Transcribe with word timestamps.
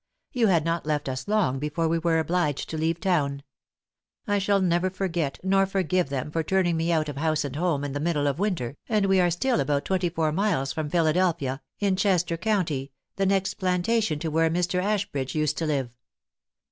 You 0.31 0.47
had 0.47 0.65
not 0.65 0.87
left 0.87 1.07
us 1.07 1.27
long 1.27 1.59
before 1.59 1.87
we 1.87 1.99
were 1.99 2.17
obliged 2.17 2.71
to 2.71 2.77
leave 2.79 2.99
town. 2.99 3.43
I 4.25 4.37
never 4.59 4.89
shall 4.89 4.95
forget 4.95 5.37
nor 5.43 5.67
forgive 5.67 6.09
them 6.09 6.31
for 6.31 6.41
turning 6.41 6.75
me 6.75 6.91
out 6.91 7.07
of 7.07 7.17
house 7.17 7.45
and 7.45 7.55
home 7.55 7.83
in 7.83 7.91
the 7.91 7.99
middle 7.99 8.25
of 8.25 8.39
winter, 8.39 8.77
and 8.89 9.05
we 9.05 9.19
are 9.21 9.29
still 9.29 9.59
about 9.59 9.85
twenty 9.85 10.09
four 10.09 10.31
miles 10.31 10.73
from 10.73 10.89
Philadelphia, 10.89 11.61
in 11.79 11.95
Chester 11.97 12.35
County, 12.35 12.91
the 13.17 13.27
next 13.27 13.53
plantation 13.59 14.17
to 14.17 14.31
where 14.31 14.49
Mr. 14.49 14.81
Ashbridge 14.81 15.35
used 15.35 15.55
to 15.59 15.67
live. 15.67 15.95